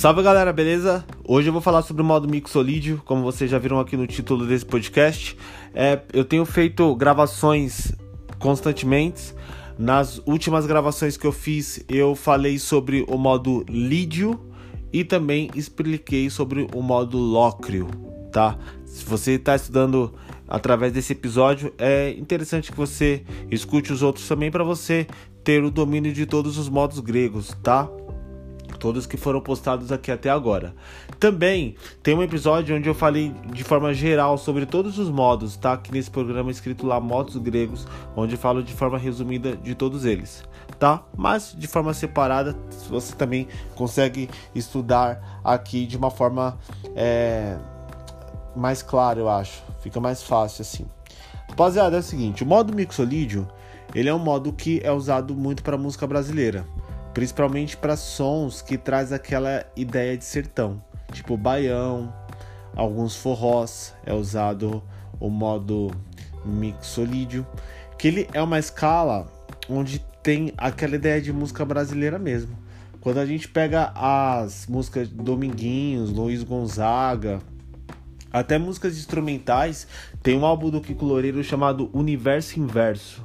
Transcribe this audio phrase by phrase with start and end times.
[0.00, 1.04] Salve galera, beleza?
[1.28, 4.46] Hoje eu vou falar sobre o modo mixolídio, como vocês já viram aqui no título
[4.46, 5.36] desse podcast.
[5.74, 7.92] É, eu tenho feito gravações
[8.38, 9.34] constantemente.
[9.78, 14.40] Nas últimas gravações que eu fiz, eu falei sobre o modo lídio
[14.90, 17.86] e também expliquei sobre o modo lócrio,
[18.32, 18.56] tá?
[18.86, 20.14] Se você está estudando
[20.48, 25.06] através desse episódio, é interessante que você escute os outros também para você
[25.44, 27.86] ter o domínio de todos os modos gregos, tá?
[28.80, 30.74] Todos que foram postados aqui até agora.
[31.20, 35.74] Também tem um episódio onde eu falei de forma geral sobre todos os modos, tá?
[35.74, 40.06] Aqui nesse programa escrito lá Modos Gregos, onde eu falo de forma resumida de todos
[40.06, 40.42] eles,
[40.78, 41.04] tá?
[41.14, 42.56] Mas de forma separada,
[42.88, 46.58] você também consegue estudar aqui de uma forma
[46.96, 47.58] é,
[48.56, 49.62] mais clara, eu acho.
[49.80, 50.86] Fica mais fácil assim.
[51.50, 53.46] Rapaziada, é o seguinte, o modo mixolídio,
[53.94, 56.64] ele é um modo que é usado muito para música brasileira,
[57.12, 62.12] principalmente para sons que traz aquela ideia de sertão, tipo baião,
[62.74, 64.82] alguns forrós, é usado
[65.18, 65.90] o modo
[66.44, 67.46] mixolídio,
[67.98, 69.26] que ele é uma escala
[69.68, 72.56] onde tem aquela ideia de música brasileira mesmo.
[73.00, 77.40] Quando a gente pega as músicas Dominguinhos, Luiz Gonzaga,
[78.32, 79.86] até músicas instrumentais,
[80.22, 83.24] tem um álbum do Kiko Loureiro chamado Universo Inverso,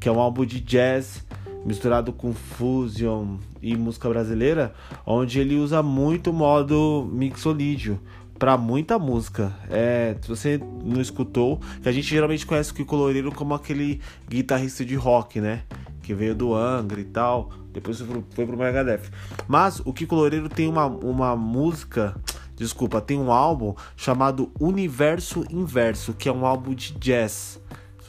[0.00, 1.24] que é um álbum de jazz
[1.64, 4.72] misturado com fusion e música brasileira,
[5.06, 8.00] onde ele usa muito o modo mixolídio
[8.38, 9.52] para muita música.
[9.70, 12.96] É, se você não escutou, que a gente geralmente conhece o Kiko
[13.34, 15.62] como aquele guitarrista de rock, né?
[16.02, 19.10] Que veio do Angra e tal, depois foi pro Megadeth.
[19.46, 22.16] Mas o Kiko Loureiro tem uma, uma música
[22.56, 27.60] desculpa, tem um álbum chamado Universo Inverso, que é um álbum de jazz.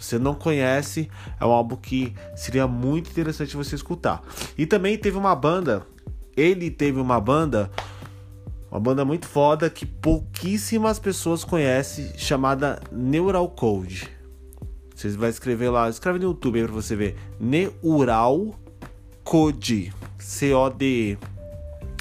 [0.03, 1.09] Se você não conhece,
[1.39, 4.21] é um álbum que seria muito interessante você escutar.
[4.57, 5.87] E também teve uma banda,
[6.35, 7.71] ele teve uma banda,
[8.69, 14.11] uma banda muito foda que pouquíssimas pessoas conhecem, chamada Neural Code.
[14.93, 17.15] Vocês vai escrever lá, escreve no YouTube aí pra você ver.
[17.39, 18.59] Neural
[19.23, 19.93] Code.
[20.19, 21.17] C-O-D-E.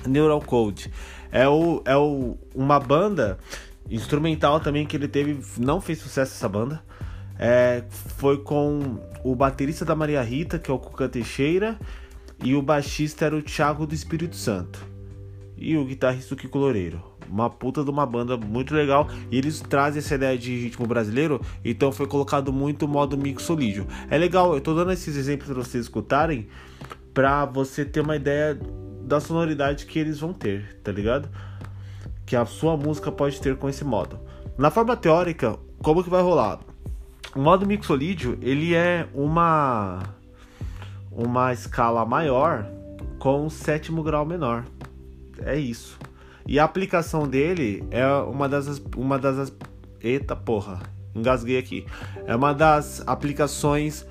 [0.08, 0.92] Neural Code.
[1.30, 3.38] É, o, é o, uma banda
[3.88, 6.82] instrumental também que ele teve, não fez sucesso essa banda.
[7.44, 11.76] É, foi com o baterista da Maria Rita, que é o Cuca Teixeira,
[12.40, 14.86] e o baixista era o Thiago do Espírito Santo.
[15.56, 17.02] E o guitarrista o Kiko Loureiro.
[17.28, 19.08] Uma puta de uma banda muito legal.
[19.28, 21.40] E eles trazem essa ideia de ritmo brasileiro.
[21.64, 23.88] Então foi colocado muito o modo mixolídio.
[24.08, 26.46] É legal, eu tô dando esses exemplos para vocês escutarem.
[27.12, 28.56] Pra você ter uma ideia
[29.02, 31.28] da sonoridade que eles vão ter, tá ligado?
[32.24, 34.20] Que a sua música pode ter com esse modo.
[34.56, 36.60] Na forma teórica, como que vai rolar?
[37.34, 40.02] O modo mixolídio, ele é uma
[41.10, 42.66] uma escala maior
[43.18, 44.64] com um sétimo grau menor.
[45.40, 45.98] É isso.
[46.46, 49.52] E a aplicação dele é uma das uma das
[50.00, 50.80] eita porra,
[51.14, 51.86] engasguei aqui.
[52.26, 54.06] É uma das aplicações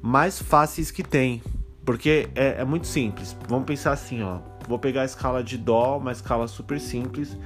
[0.00, 1.42] mais fáceis que tem
[1.84, 3.36] porque é, é, muito simples.
[3.48, 4.38] Vamos pensar assim, ó.
[4.68, 7.36] Vou pegar a escala de Dó, uma escala super simples.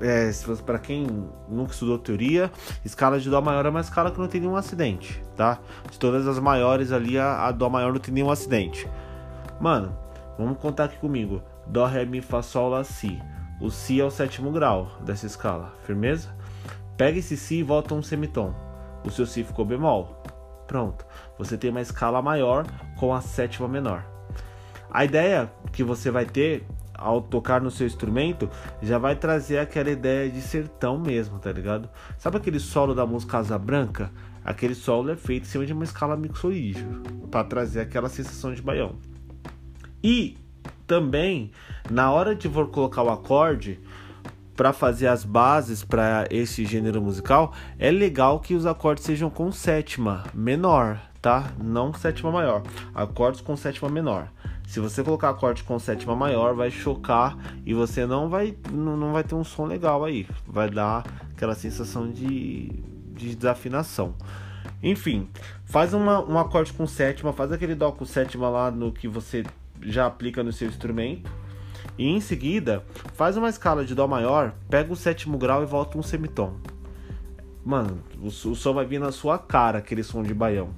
[0.00, 0.30] É,
[0.64, 1.06] para quem
[1.48, 2.50] nunca estudou teoria,
[2.84, 5.58] escala de Dó maior é uma escala que não tem nenhum acidente, tá?
[5.90, 8.88] De todas as maiores ali, a, a Dó maior não tem nenhum acidente.
[9.60, 9.96] Mano,
[10.38, 11.42] vamos contar aqui comigo.
[11.66, 13.20] Dó, Ré, Mi, Fá, Sol, Lá, Si.
[13.60, 16.28] O Si é o sétimo grau dessa escala, firmeza?
[16.96, 18.54] Pega esse Si e volta um semitom.
[19.02, 20.22] O seu Si ficou bemol.
[20.66, 21.06] Pronto,
[21.38, 22.66] você tem uma escala maior
[22.98, 24.04] com a sétima menor.
[24.90, 28.48] A ideia que você vai ter ao tocar no seu instrumento
[28.82, 31.88] já vai trazer aquela ideia de sertão mesmo, tá ligado?
[32.18, 34.10] Sabe aquele solo da música Casa Branca?
[34.44, 38.62] Aquele solo é feito em cima de uma escala mixolídio para trazer aquela sensação de
[38.62, 38.96] baião.
[40.02, 40.38] E
[40.86, 41.50] também
[41.90, 43.80] na hora de for colocar o acorde,
[44.56, 49.52] para fazer as bases para esse gênero musical, é legal que os acordes sejam com
[49.52, 51.52] sétima menor, tá?
[51.62, 52.62] Não sétima maior.
[52.94, 54.28] Acordes com sétima menor.
[54.66, 59.24] Se você colocar acorde com sétima maior, vai chocar e você não vai não vai
[59.24, 60.26] ter um som legal aí.
[60.46, 62.68] Vai dar aquela sensação de,
[63.14, 64.14] de desafinação.
[64.82, 65.28] Enfim,
[65.64, 69.44] faz uma, um acorde com sétima, faz aquele dó com sétima lá no que você
[69.80, 71.30] já aplica no seu instrumento
[71.98, 72.84] e em seguida,
[73.14, 76.54] faz uma escala de Dó maior, pega o sétimo grau e volta um semitom.
[77.64, 80.68] Mano, o, o som vai vir na sua cara, aquele som de baião.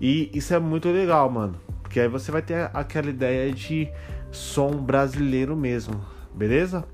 [0.00, 1.56] E isso é muito legal, mano.
[1.90, 3.90] Porque aí você vai ter aquela ideia de
[4.30, 6.00] som brasileiro mesmo,
[6.32, 6.84] beleza?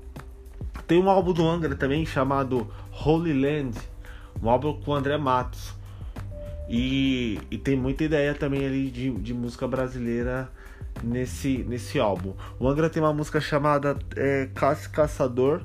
[0.87, 3.77] Tem um álbum do Angra também chamado Holy Land,
[4.41, 5.75] um álbum com o André Matos.
[6.67, 10.49] E, e tem muita ideia também ali de, de música brasileira
[11.03, 12.33] nesse, nesse álbum.
[12.59, 15.61] O Angra tem uma música chamada é, Caça Caçador,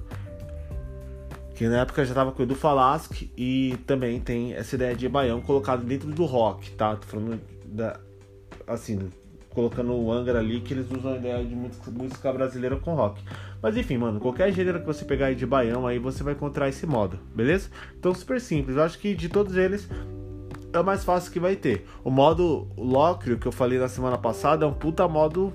[1.54, 5.08] que na época já tava com o Edu Falaschi, e também tem essa ideia de
[5.08, 6.96] baião colocado dentro do rock, tá?
[6.96, 7.98] Tô falando da.
[8.66, 9.10] Assim,
[9.52, 13.22] colocando o Angra ali, que eles usam a ideia de música, brasileira com rock.
[13.60, 16.68] Mas enfim, mano, qualquer gênero que você pegar aí de baião, aí você vai encontrar
[16.68, 17.70] esse modo, beleza?
[17.98, 18.76] Então, super simples.
[18.76, 19.88] Eu acho que de todos eles,
[20.72, 21.86] é o mais fácil que vai ter.
[22.02, 25.52] O modo Locrio, que eu falei na semana passada, é um puta modo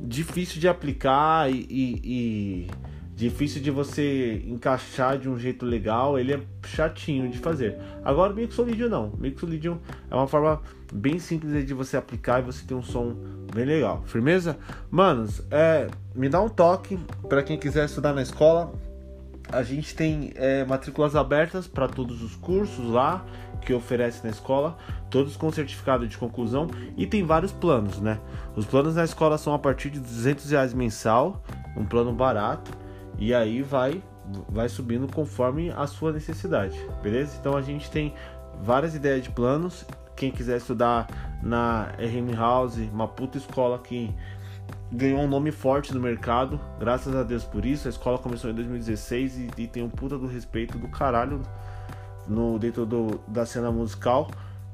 [0.00, 2.70] difícil de aplicar e, e, e,
[3.20, 6.18] difícil de você encaixar de um jeito legal.
[6.18, 7.76] Ele é chatinho de fazer.
[8.02, 9.08] Agora o Mixolydian não.
[9.08, 9.78] O Mixolydian
[10.10, 10.60] é uma forma
[10.92, 13.14] bem simples de você aplicar e você ter um som
[13.54, 14.02] bem legal.
[14.06, 14.56] Firmeza?
[14.90, 18.72] Manos, é, me dá um toque para quem quiser estudar na escola.
[19.52, 23.24] A gente tem é, matrículas abertas para todos os cursos lá
[23.60, 24.78] que oferece na escola,
[25.10, 28.18] todos com certificado de conclusão e tem vários planos, né?
[28.56, 31.44] Os planos na escola são a partir de 200 reais mensal,
[31.76, 32.70] um plano barato
[33.20, 34.02] e aí vai
[34.48, 37.36] vai subindo conforme a sua necessidade, beleza?
[37.38, 38.14] Então a gente tem
[38.62, 39.84] várias ideias de planos.
[40.16, 41.08] Quem quiser estudar
[41.42, 44.14] na RM House, uma puta escola que
[44.92, 47.88] ganhou um nome forte no mercado, graças a Deus por isso.
[47.88, 51.40] A escola começou em 2016 e, e tem um puta do respeito do caralho
[52.28, 54.30] no dentro do, da cena musical,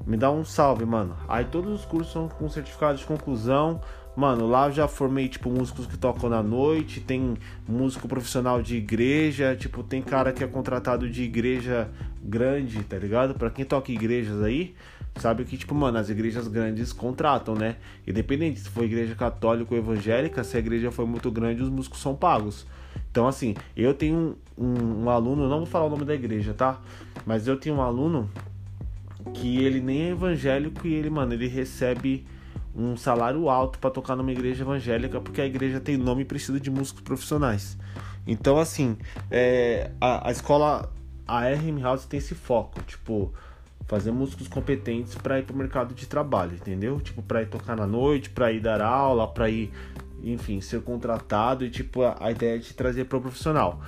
[0.07, 1.17] me dá um salve, mano.
[1.27, 3.81] Aí todos os cursos são com certificado de conclusão.
[4.15, 7.35] Mano, lá eu já formei, tipo, músicos que tocam na noite, tem
[7.67, 11.89] músico profissional de igreja, tipo, tem cara que é contratado de igreja
[12.23, 13.35] grande, tá ligado?
[13.35, 14.73] Pra quem toca igrejas aí,
[15.17, 17.75] sabe que, tipo, mano, as igrejas grandes contratam, né?
[18.07, 22.01] Independente se for igreja católica ou evangélica, se a igreja for muito grande, os músicos
[22.01, 22.65] são pagos.
[23.11, 26.55] Então, assim, eu tenho um, um, um aluno, não vou falar o nome da igreja,
[26.55, 26.79] tá?
[27.23, 28.27] Mas eu tenho um aluno
[29.33, 32.25] que ele nem é evangélico e ele, mano, ele recebe
[32.75, 36.59] um salário alto para tocar numa igreja evangélica porque a igreja tem nome e precisa
[36.59, 37.77] de músicos profissionais.
[38.25, 38.97] Então, assim,
[39.31, 40.91] é, a, a escola,
[41.27, 43.33] a RM House tem esse foco, tipo,
[43.87, 46.99] fazer músicos competentes para ir pro mercado de trabalho, entendeu?
[46.99, 49.71] Tipo, para ir tocar na noite, para ir dar aula, para ir
[50.23, 53.81] enfim, ser contratado e tipo a, a ideia é de trazer para o profissional.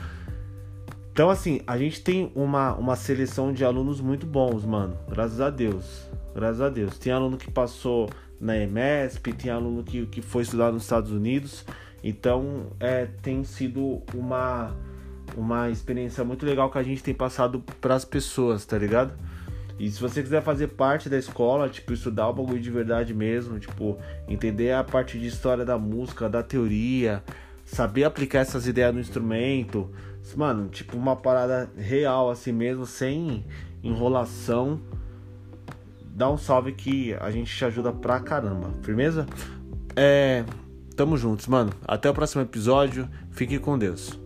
[1.19, 4.98] Então, assim, a gente tem uma, uma seleção de alunos muito bons, mano.
[5.10, 6.10] Graças a Deus.
[6.33, 6.98] Graças a Deus.
[6.98, 11.66] Tem aluno que passou na EMESP, tem aluno que, que foi estudar nos Estados Unidos.
[12.01, 14.74] Então, é, tem sido uma,
[15.36, 19.12] uma experiência muito legal que a gente tem passado para as pessoas, tá ligado?
[19.77, 23.60] E se você quiser fazer parte da escola, tipo, estudar o bagulho de verdade mesmo,
[23.60, 27.21] tipo, entender a parte de história da música, da teoria,
[27.66, 29.92] saber aplicar essas ideias no instrumento,
[30.36, 33.46] mano, tipo, uma parada real assim mesmo, sem
[33.84, 34.80] enrolação,
[36.04, 39.26] dá um salve que a gente te ajuda pra caramba, firmeza?
[39.96, 40.44] É.
[40.96, 41.72] Tamo juntos, mano.
[41.88, 43.08] Até o próximo episódio.
[43.31, 44.20] Fique com Deus.